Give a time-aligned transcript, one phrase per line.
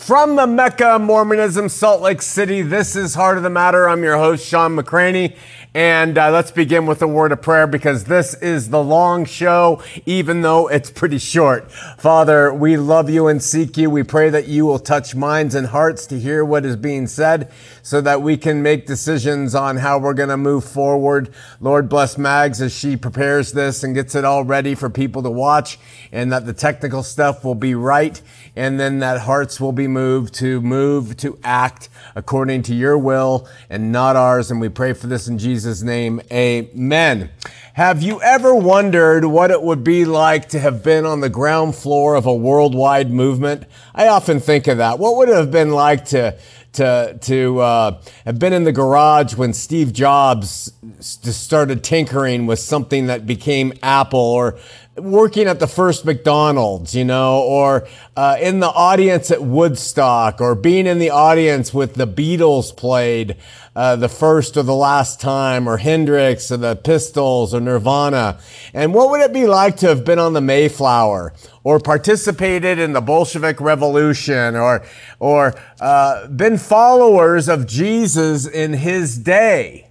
[0.00, 3.86] From the Mecca Mormonism, Salt Lake City, this is Heart of the Matter.
[3.86, 5.36] I'm your host, Shawn McCraney.
[5.72, 9.80] And uh, let's begin with a word of prayer because this is the long show,
[10.04, 11.70] even though it's pretty short.
[11.70, 13.88] Father, we love you and seek you.
[13.88, 17.52] We pray that you will touch minds and hearts to hear what is being said
[17.82, 21.32] so that we can make decisions on how we're going to move forward.
[21.60, 25.30] Lord, bless Mags as she prepares this and gets it all ready for people to
[25.30, 25.78] watch
[26.10, 28.20] and that the technical stuff will be right
[28.56, 33.48] and then that hearts will be moved to move to act according to your will
[33.68, 34.50] and not ours.
[34.50, 36.20] And we pray for this in Jesus' name.
[36.32, 37.30] Amen.
[37.74, 41.76] Have you ever wondered what it would be like to have been on the ground
[41.76, 43.64] floor of a worldwide movement?
[43.94, 44.98] I often think of that.
[44.98, 46.36] What would it have been like to
[46.72, 53.06] to to uh, have been in the garage when Steve Jobs started tinkering with something
[53.06, 54.58] that became Apple, or
[55.02, 57.86] working at the first McDonald's, you know, or
[58.16, 63.36] uh, in the audience at Woodstock, or being in the audience with the Beatles played
[63.74, 68.38] uh, the first or the last time, or Hendrix, or the Pistols, or Nirvana.
[68.74, 71.32] And what would it be like to have been on the Mayflower,
[71.64, 74.84] or participated in the Bolshevik Revolution, or
[75.18, 79.89] or uh, been followers of Jesus in his day?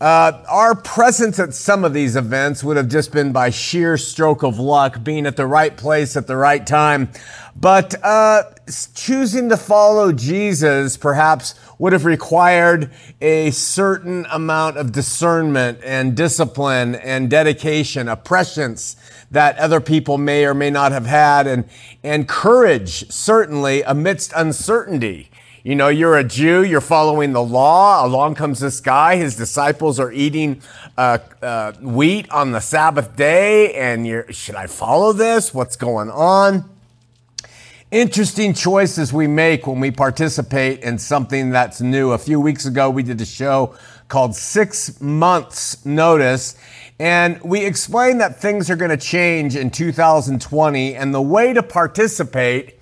[0.00, 4.42] Uh, our presence at some of these events would have just been by sheer stroke
[4.42, 7.10] of luck, being at the right place at the right time.
[7.54, 8.44] But uh,
[8.94, 16.94] choosing to follow Jesus perhaps would have required a certain amount of discernment and discipline
[16.94, 18.96] and dedication, a prescience
[19.30, 21.68] that other people may or may not have had, and,
[22.02, 25.29] and courage, certainly, amidst uncertainty.
[25.62, 28.06] You know, you're a Jew, you're following the law.
[28.06, 30.62] Along comes this guy, his disciples are eating
[30.96, 35.52] uh, uh, wheat on the Sabbath day, and you're, should I follow this?
[35.52, 36.64] What's going on?
[37.90, 42.12] Interesting choices we make when we participate in something that's new.
[42.12, 43.74] A few weeks ago, we did a show
[44.08, 46.56] called Six Months Notice,
[46.98, 51.62] and we explained that things are going to change in 2020, and the way to
[51.62, 52.79] participate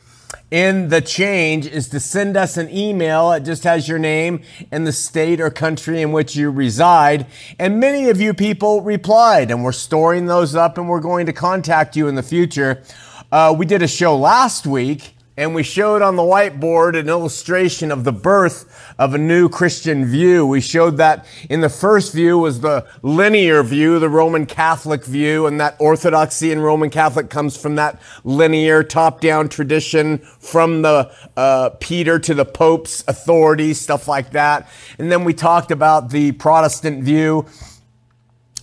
[0.51, 3.33] in the change is to send us an email.
[3.33, 7.27] It just has your name and the state or country in which you reside.
[7.59, 11.33] And many of you people replied, and we're storing those up and we're going to
[11.33, 12.83] contact you in the future.
[13.31, 17.93] Uh, we did a show last week and we showed on the whiteboard an illustration
[17.93, 20.45] of the birth of a new Christian view.
[20.45, 25.47] We showed that in the first view was the linear view, the Roman Catholic view,
[25.47, 31.71] and that orthodoxy in Roman Catholic comes from that linear top-down tradition from the uh,
[31.79, 34.69] Peter to the Pope's authority, stuff like that.
[34.99, 37.47] And then we talked about the Protestant view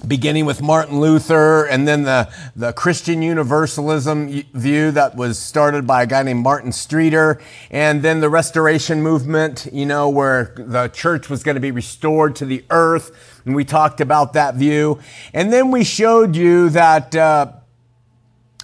[0.08, 6.04] beginning with Martin Luther and then the, the Christian Universalism view that was started by
[6.04, 11.30] a guy named Martin Streeter and then the Restoration movement, you know, where the church
[11.30, 13.42] was going to be restored to the earth.
[13.46, 15.00] And we talked about that view.
[15.34, 17.54] And then we showed you that uh,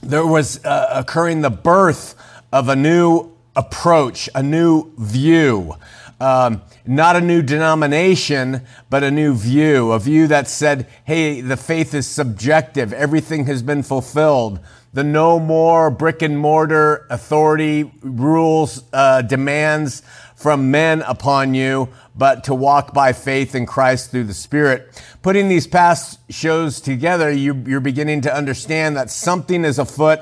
[0.01, 2.15] there was uh, occurring the birth
[2.51, 5.75] of a new approach, a new view.
[6.21, 8.61] Um, not a new denomination,
[8.91, 13.63] but a new view, a view that said, hey, the faith is subjective, everything has
[13.63, 14.59] been fulfilled.
[14.93, 20.03] The no more brick and mortar authority rules, uh, demands
[20.35, 25.01] from men upon you, but to walk by faith in Christ through the Spirit.
[25.23, 30.19] Putting these past shows together, you, you're beginning to understand that something is afoot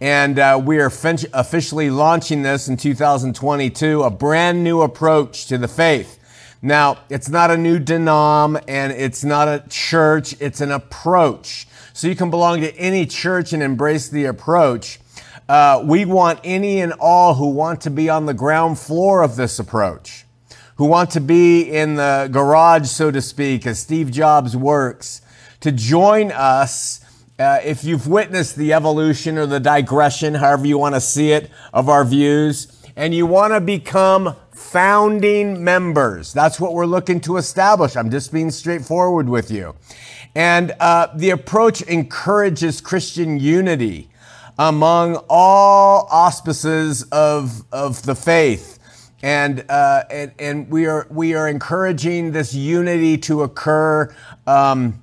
[0.00, 5.68] and uh, we are officially launching this in 2022, a brand new approach to the
[5.68, 6.18] faith.
[6.62, 11.66] Now, it's not a new denom and it's not a church, it's an approach.
[11.92, 15.00] So you can belong to any church and embrace the approach.
[15.48, 19.36] Uh, we want any and all who want to be on the ground floor of
[19.36, 20.24] this approach,
[20.76, 25.20] who want to be in the garage, so to speak, as Steve Jobs works,
[25.60, 27.00] to join us
[27.40, 31.50] uh, if you've witnessed the evolution or the digression, however you want to see it,
[31.72, 37.38] of our views, and you want to become founding members, that's what we're looking to
[37.38, 37.96] establish.
[37.96, 39.74] I'm just being straightforward with you.
[40.34, 44.10] And uh, the approach encourages Christian unity
[44.58, 48.78] among all auspices of, of the faith.
[49.22, 54.14] And, uh, and, and we, are, we are encouraging this unity to occur.
[54.46, 55.02] Um,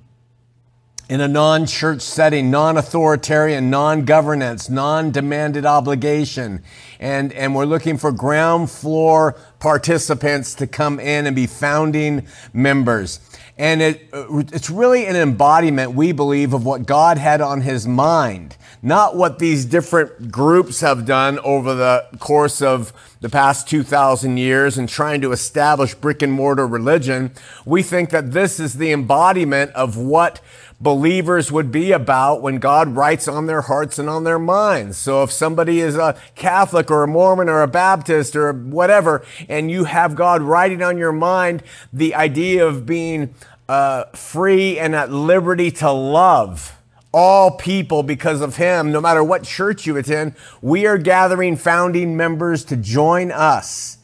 [1.10, 6.64] in a non church setting, non authoritarian, non governance, non demanded obligation.
[7.00, 13.20] And, and we're looking for ground floor participants to come in and be founding members.
[13.60, 18.56] And it, it's really an embodiment, we believe, of what God had on his mind,
[18.84, 24.78] not what these different groups have done over the course of the past 2,000 years
[24.78, 27.32] and trying to establish brick and mortar religion.
[27.66, 30.40] We think that this is the embodiment of what
[30.80, 34.98] believers would be about when God writes on their hearts and on their minds.
[34.98, 39.72] So if somebody is a Catholic or a Mormon or a Baptist or whatever, and
[39.72, 43.34] you have God writing on your mind the idea of being
[43.68, 46.74] uh, free and at liberty to love
[47.14, 52.16] all people because of him, no matter what church you attend, we are gathering founding
[52.16, 53.98] members to join us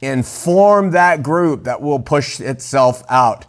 [0.00, 3.44] and form that group that will push itself out.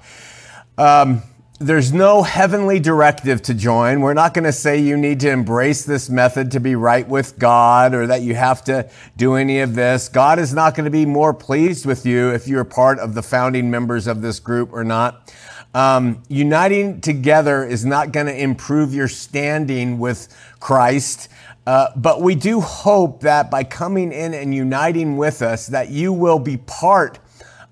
[0.78, 1.22] Um,
[1.62, 4.02] there's no heavenly directive to join.
[4.02, 7.38] We're not going to say you need to embrace this method to be right with
[7.38, 10.10] God or that you have to do any of this.
[10.10, 13.22] God is not going to be more pleased with you if you're part of the
[13.22, 15.32] founding members of this group or not.
[15.76, 21.30] Um, uniting together is not going to improve your standing with Christ.
[21.68, 26.12] Uh, but we do hope that by coming in and uniting with us, that you
[26.12, 27.20] will be part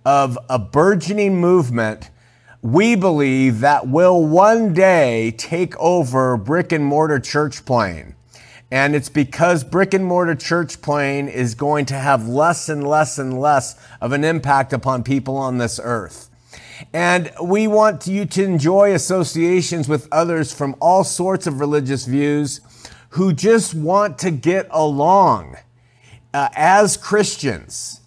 [0.05, 2.11] of a burgeoning movement
[2.61, 8.15] we believe that will one day take over brick and mortar church plane.
[8.71, 13.17] And it's because brick and mortar church plane is going to have less and less
[13.17, 16.29] and less of an impact upon people on this earth.
[16.93, 22.61] And we want you to enjoy associations with others from all sorts of religious views
[23.09, 25.57] who just want to get along
[26.33, 28.01] uh, as Christians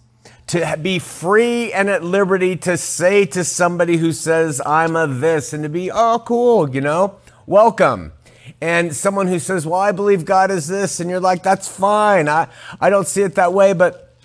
[0.53, 5.51] to be free and at liberty to say to somebody who says, I'm a this,
[5.51, 7.15] and to be, oh, cool, you know,
[7.47, 8.13] welcome.
[8.61, 12.29] And someone who says, well, I believe God is this, and you're like, that's fine.
[12.29, 14.15] I, I don't see it that way, but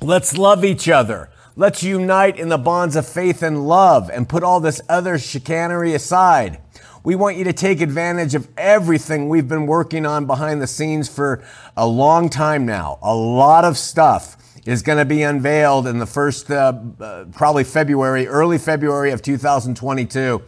[0.00, 1.30] let's love each other.
[1.54, 5.94] Let's unite in the bonds of faith and love and put all this other chicanery
[5.94, 6.60] aside.
[7.04, 11.08] We want you to take advantage of everything we've been working on behind the scenes
[11.08, 11.44] for
[11.76, 12.98] a long time now.
[13.00, 14.34] A lot of stuff
[14.66, 19.22] is going to be unveiled in the first, uh, uh, probably February, early February of
[19.22, 20.42] 2022.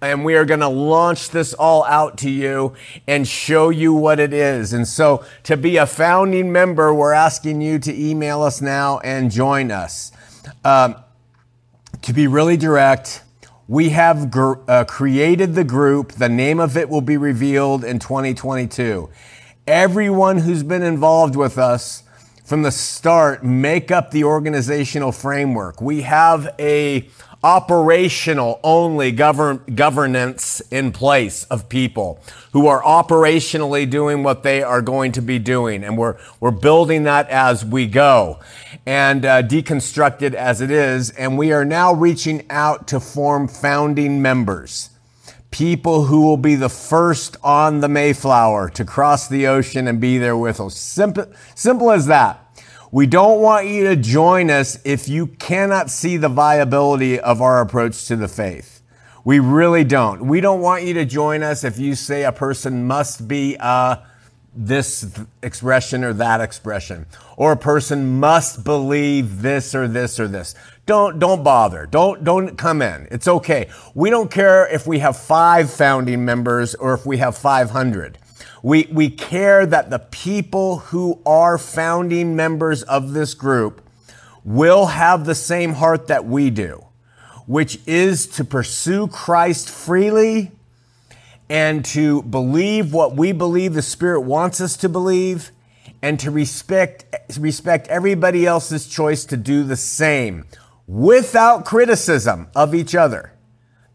[0.00, 2.74] And we are going to launch this all out to you
[3.06, 4.72] and show you what it is.
[4.72, 9.30] And so to be a founding member, we're asking you to email us now and
[9.30, 10.12] join us.
[10.64, 10.96] Um,
[12.02, 13.22] to be really direct,
[13.66, 16.12] we have gr- uh, created the group.
[16.12, 19.08] The name of it will be revealed in 2022.
[19.66, 22.03] Everyone who's been involved with us
[22.44, 25.80] from the start make up the organizational framework.
[25.80, 27.08] We have a
[27.42, 32.18] operational only govern, governance in place of people
[32.52, 35.84] who are operationally doing what they are going to be doing.
[35.84, 38.40] And we're, we're building that as we go
[38.86, 41.10] and uh, deconstructed as it is.
[41.10, 44.88] And we are now reaching out to form founding members.
[45.54, 50.18] People who will be the first on the Mayflower to cross the ocean and be
[50.18, 50.76] there with us.
[50.76, 52.40] Simple, simple as that.
[52.90, 57.60] We don't want you to join us if you cannot see the viability of our
[57.60, 58.82] approach to the faith.
[59.22, 60.26] We really don't.
[60.26, 63.98] We don't want you to join us if you say a person must be uh,
[64.56, 67.06] this expression or that expression,
[67.36, 70.54] or a person must believe this or this or this.
[70.86, 71.86] Don't don't bother.
[71.86, 73.08] Don't don't come in.
[73.10, 73.70] It's okay.
[73.94, 78.18] We don't care if we have five founding members or if we have 500.
[78.62, 83.82] We, we care that the people who are founding members of this group
[84.42, 86.86] will have the same heart that we do,
[87.46, 90.52] which is to pursue Christ freely
[91.48, 95.50] and to believe what we believe the Spirit wants us to believe
[96.02, 97.04] and to respect,
[97.38, 100.44] respect everybody else's choice to do the same
[100.86, 103.32] without criticism of each other.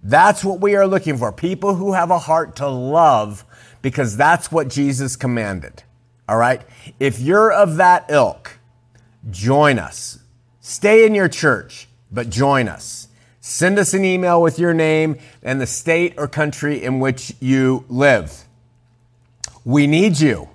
[0.02, 1.32] That's what we are looking for.
[1.32, 3.46] People who have a heart to love
[3.82, 5.84] because that's what Jesus commanded.
[6.28, 6.62] All right?
[7.00, 8.60] If you're of that ilk,
[9.30, 10.20] join us.
[10.62, 12.99] Stay in your church, but join us.
[13.50, 17.84] Send us an email with your name and the state or country in which you
[17.90, 18.46] live.
[19.66, 20.50] We need you.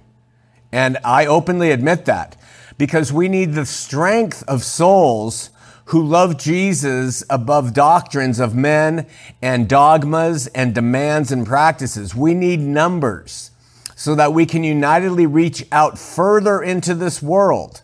[0.71, 2.37] And I openly admit that
[2.79, 5.51] because we need the strength of souls
[5.87, 9.09] who love Jesus above doctrines of men
[9.43, 12.15] and dogmas and demands and practices.
[12.15, 13.51] We need numbers
[13.97, 17.83] so that we can unitedly reach out further into this world.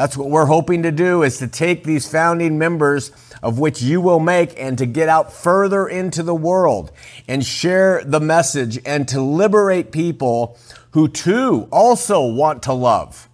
[0.00, 4.00] That's what we're hoping to do is to take these founding members of which you
[4.00, 6.90] will make and to get out further into the world
[7.28, 10.56] and share the message and to liberate people
[10.92, 13.28] who too also want to love,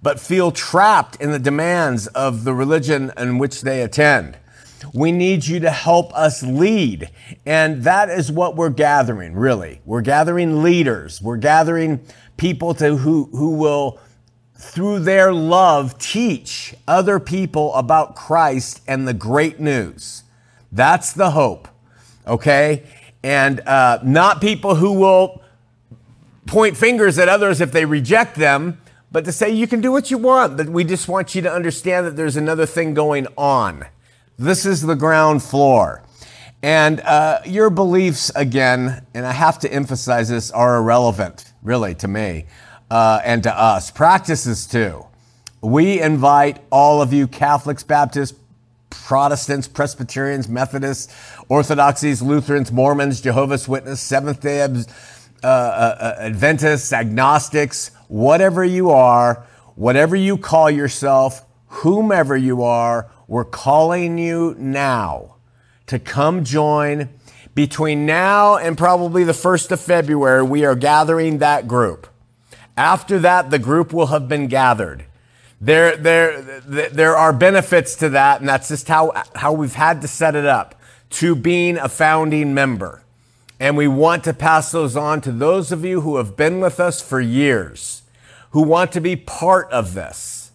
[0.00, 4.38] but feel trapped in the demands of the religion in which they attend.
[4.94, 7.10] We need you to help us lead.
[7.44, 9.80] And that is what we're gathering, really.
[9.84, 11.20] We're gathering leaders.
[11.20, 11.98] We're gathering
[12.36, 13.98] people to who, who will,
[14.62, 20.22] through their love, teach other people about Christ and the great news.
[20.70, 21.68] That's the hope.
[22.26, 22.84] Okay?
[23.24, 25.42] And uh, not people who will
[26.46, 30.10] point fingers at others if they reject them, but to say you can do what
[30.10, 33.84] you want, but we just want you to understand that there's another thing going on.
[34.38, 36.02] This is the ground floor.
[36.62, 42.08] And uh, your beliefs, again, and I have to emphasize this, are irrelevant, really, to
[42.08, 42.46] me
[42.92, 43.90] uh, and to us.
[43.90, 45.06] Practices, too.
[45.62, 48.38] We invite all of you Catholics, Baptists,
[48.90, 51.14] Protestants, Presbyterians, Methodists,
[51.48, 54.66] Orthodoxies, Lutherans, Mormons, Jehovah's Witnesses, Seventh day uh,
[55.42, 63.46] uh, uh, Adventists, agnostics, whatever you are, whatever you call yourself, whomever you are, we're
[63.46, 65.36] calling you now
[65.86, 67.08] to come join.
[67.54, 72.08] Between now and probably the 1st of February, we are gathering that group.
[72.76, 75.04] After that, the group will have been gathered.
[75.60, 80.08] There, there, there are benefits to that, and that's just how, how we've had to
[80.08, 80.74] set it up
[81.10, 83.04] to being a founding member.
[83.60, 86.80] And we want to pass those on to those of you who have been with
[86.80, 88.02] us for years,
[88.50, 90.50] who want to be part of this.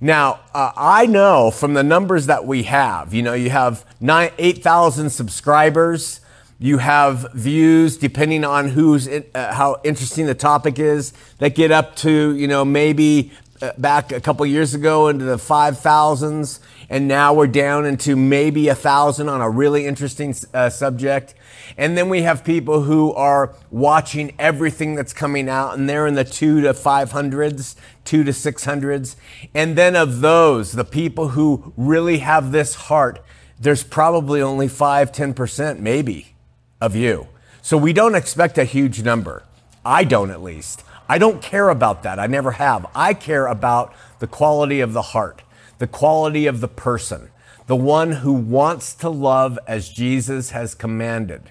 [0.00, 5.10] Now, uh, I know from the numbers that we have, you know, you have 8,000
[5.10, 6.20] subscribers,
[6.62, 11.72] you have views depending on who's, in, uh, how interesting the topic is that get
[11.72, 17.08] up to, you know, maybe uh, back a couple years ago into the 5,000s, and
[17.08, 21.34] now we're down into maybe a thousand on a really interesting uh, subject.
[21.78, 26.14] And then we have people who are watching everything that's coming out and they're in
[26.14, 27.74] the two to 500s,
[28.04, 29.16] two to 600s.
[29.54, 33.24] And then of those, the people who really have this heart,
[33.58, 36.34] there's probably only 5, 10% maybe
[36.80, 37.28] of you.
[37.62, 39.44] So we don't expect a huge number.
[39.84, 40.84] I don't at least.
[41.08, 42.18] I don't care about that.
[42.18, 42.86] I never have.
[42.94, 45.42] I care about the quality of the heart,
[45.78, 47.30] the quality of the person,
[47.66, 51.50] the one who wants to love as Jesus has commanded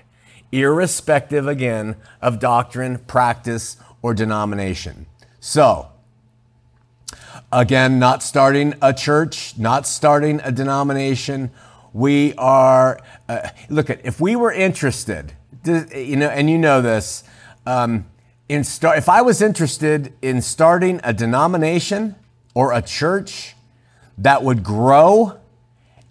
[0.52, 5.06] irrespective, again, of doctrine, practice, or denomination.
[5.40, 5.90] So,
[7.52, 11.52] again, not starting a church, not starting a denomination.
[11.94, 15.34] We are, uh, look at, if we were interested,
[15.66, 17.24] you know, and you know this,
[17.66, 18.06] um,
[18.48, 22.16] in start, if I was interested in starting a denomination
[22.54, 23.56] or a church
[24.18, 25.40] that would grow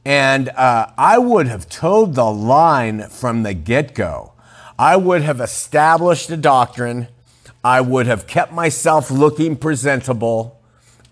[0.08, 4.32] and uh, I would have toed the line from the get go.
[4.78, 7.08] I would have established a doctrine.
[7.62, 10.58] I would have kept myself looking presentable.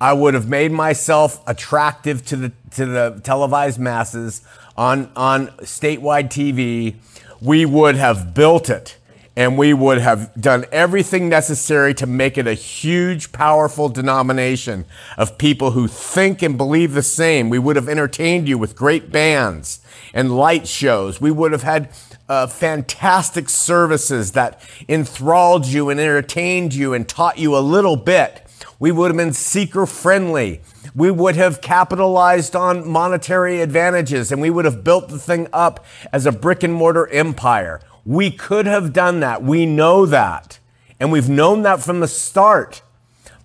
[0.00, 4.42] I would have made myself attractive to the, to the televised masses
[4.76, 6.96] on, on statewide TV.
[7.40, 8.96] We would have built it
[9.36, 14.86] and we would have done everything necessary to make it a huge, powerful denomination
[15.18, 17.50] of people who think and believe the same.
[17.50, 19.80] We would have entertained you with great bands
[20.14, 21.20] and light shows.
[21.20, 21.90] We would have had
[22.30, 28.45] uh, fantastic services that enthralled you and entertained you and taught you a little bit.
[28.78, 30.60] We would have been seeker friendly.
[30.94, 35.84] We would have capitalized on monetary advantages and we would have built the thing up
[36.12, 37.80] as a brick and mortar empire.
[38.04, 39.42] We could have done that.
[39.42, 40.58] We know that.
[41.00, 42.82] And we've known that from the start.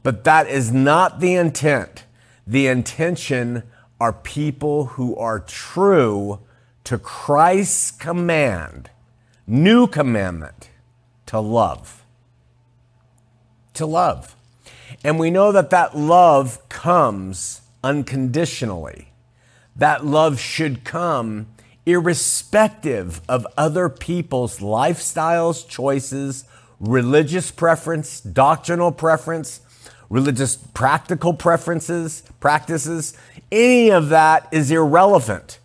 [0.04, 2.06] But that is not the intent.
[2.46, 3.64] The intention
[4.00, 6.40] are people who are true
[6.86, 8.90] to Christ's command,
[9.46, 10.70] new commandment,
[11.28, 12.04] to love.
[13.76, 14.36] To love.
[15.04, 19.12] And we know that that love comes unconditionally.
[19.76, 21.48] That love should come
[21.86, 26.46] irrespective of other people's lifestyles, choices,
[26.80, 29.62] religious preference, doctrinal preference,
[30.10, 33.14] religious practical preferences, practices,
[33.52, 35.60] any of that is irrelevant.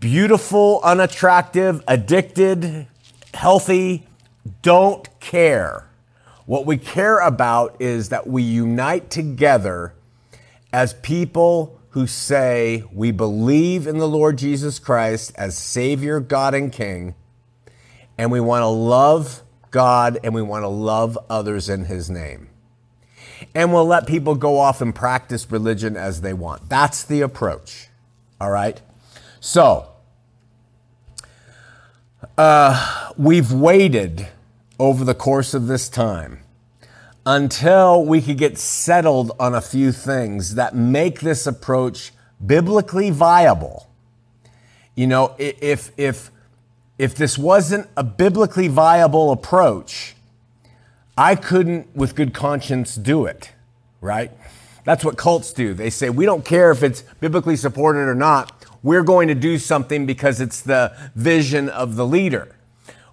[0.00, 2.86] Beautiful, unattractive, addicted,
[3.34, 4.06] healthy,
[4.62, 5.87] don't care.
[6.48, 9.92] What we care about is that we unite together
[10.72, 16.72] as people who say we believe in the Lord Jesus Christ as Savior, God, and
[16.72, 17.14] King,
[18.16, 22.48] and we want to love God and we want to love others in His name.
[23.54, 26.66] and we'll let people go off and practice religion as they want.
[26.70, 27.88] That's the approach.
[28.40, 28.80] All right?
[29.38, 29.86] So,
[32.38, 34.28] uh, we've waited
[34.78, 36.40] over the course of this time
[37.26, 42.12] until we could get settled on a few things that make this approach
[42.44, 43.90] biblically viable.
[44.94, 46.30] You know, if, if,
[46.96, 50.14] if this wasn't a biblically viable approach,
[51.18, 53.52] I couldn't, with good conscience, do it,
[54.00, 54.30] right?
[54.84, 55.74] That's what cults do.
[55.74, 58.64] They say, we don't care if it's biblically supported or not.
[58.82, 62.54] We're going to do something because it's the vision of the leader.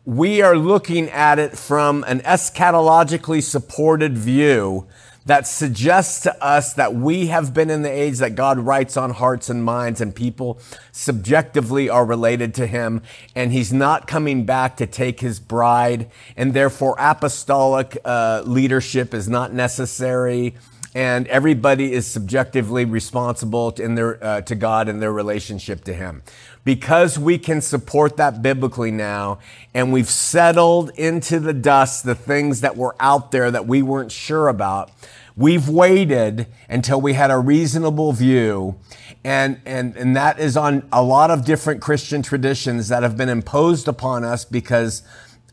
[0.06, 4.86] We are looking at it from an eschatologically supported view
[5.26, 9.10] that suggests to us that we have been in the age that God writes on
[9.10, 10.60] hearts and minds and people
[10.92, 13.02] subjectively are related to him
[13.34, 19.28] and he's not coming back to take his bride and therefore apostolic uh, leadership is
[19.28, 20.54] not necessary
[20.96, 25.94] and everybody is subjectively responsible to, in their, uh, to God and their relationship to
[25.94, 26.24] him
[26.64, 29.38] because we can support that biblically now
[29.74, 34.12] and we've settled into the dust the things that were out there that we weren't
[34.12, 34.90] sure about.
[35.36, 38.78] We've waited until we had a reasonable view
[39.26, 43.28] and, and, and that is on a lot of different Christian traditions that have been
[43.28, 45.04] imposed upon us because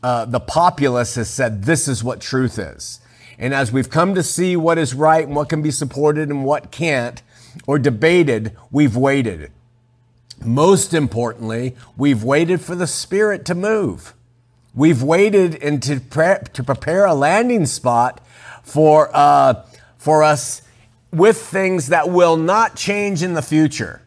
[0.03, 2.99] uh, the populace has said this is what truth is.
[3.37, 6.45] And as we've come to see what is right and what can be supported and
[6.45, 7.21] what can't,
[7.67, 9.51] or debated, we've waited.
[10.43, 14.13] Most importantly, we've waited for the Spirit to move.
[14.75, 18.21] We've waited and to, pre- to prepare a landing spot
[18.63, 19.65] for, uh,
[19.97, 20.61] for us
[21.11, 24.01] with things that will not change in the future.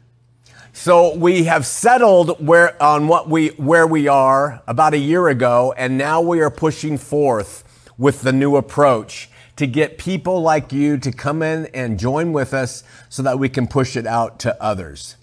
[0.73, 5.73] So we have settled where, on what we, where we are about a year ago,
[5.77, 7.65] and now we are pushing forth
[7.99, 12.53] with the new approach to get people like you to come in and join with
[12.53, 15.17] us so that we can push it out to others.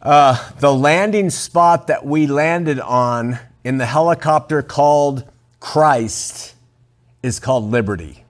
[0.00, 5.24] Uh, the landing spot that we landed on in the helicopter called
[5.58, 6.54] Christ
[7.22, 8.24] is called Liberty.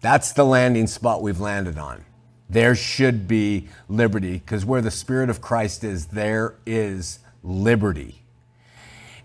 [0.00, 2.04] That's the landing spot we've landed on.
[2.48, 8.22] There should be liberty because where the Spirit of Christ is, there is liberty.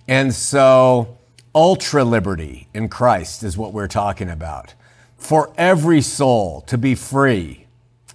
[0.08, 1.19] And so,
[1.54, 4.74] ultra liberty in Christ is what we're talking about.
[5.18, 7.66] For every soul to be free.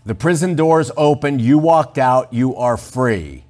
[0.07, 3.45] The prison doors opened, you walked out, you are free.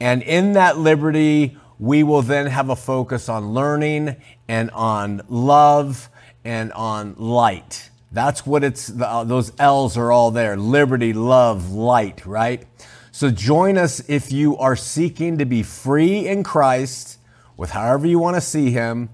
[0.00, 4.16] And in that liberty, we will then have a focus on learning
[4.48, 6.08] and on love
[6.44, 7.90] and on light.
[8.12, 12.64] That's what it's, uh, those L's are all there liberty, love, light, right?
[13.10, 17.18] So join us if you are seeking to be free in Christ
[17.56, 19.08] with however you want to see Him,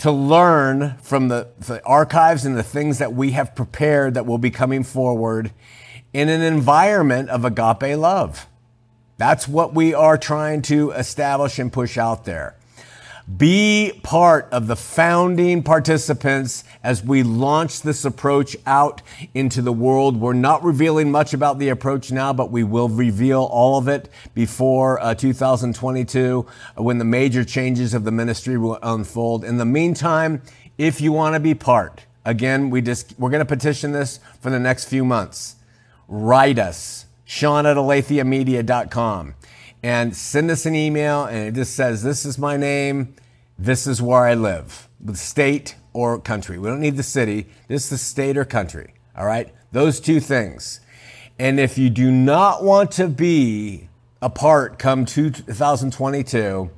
[0.00, 4.38] to learn from the, the archives and the things that we have prepared that will
[4.38, 5.52] be coming forward
[6.14, 8.46] in an environment of agape love.
[9.18, 12.56] That's what we are trying to establish and push out there.
[13.36, 19.02] Be part of the founding participants as we launch this approach out
[19.34, 20.18] into the world.
[20.18, 24.08] We're not revealing much about the approach now, but we will reveal all of it
[24.34, 26.46] before uh, 2022
[26.78, 29.44] uh, when the major changes of the ministry will unfold.
[29.44, 30.42] In the meantime,
[30.78, 34.50] if you want to be part, again, we just, we're going to petition this for
[34.50, 35.56] the next few months.
[36.08, 39.34] Write us Sean at aletheamedia.com
[39.82, 43.14] and send us an email and it just says, This is my name,
[43.58, 46.58] this is where I live, the state or country.
[46.58, 48.94] We don't need the city, this is the state or country.
[49.16, 49.52] All right?
[49.72, 50.80] Those two things.
[51.38, 53.88] And if you do not want to be
[54.20, 56.70] a part come 2022,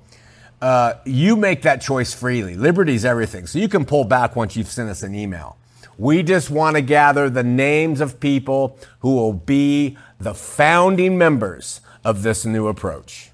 [0.61, 2.55] uh, you make that choice freely.
[2.55, 3.49] Liberty is everything.
[3.49, 5.57] So you can pull back once you've sent us an email.
[5.99, 11.81] We just want to gather the names of people who will be the founding members
[12.05, 13.32] of this new approach.